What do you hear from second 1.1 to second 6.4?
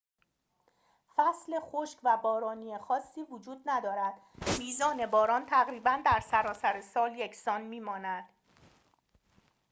فصل خشک و بارانی خاصی وجود ندارد میزان باران تقریباً در